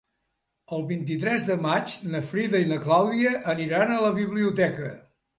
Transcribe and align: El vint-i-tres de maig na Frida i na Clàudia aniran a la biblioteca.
El 0.75 0.85
vint-i-tres 0.91 1.43
de 1.49 1.57
maig 1.65 1.97
na 2.13 2.21
Frida 2.29 2.61
i 2.63 2.69
na 2.71 2.79
Clàudia 2.85 3.33
aniran 3.53 3.93
a 3.97 3.99
la 4.05 4.11
biblioteca. 4.17 4.89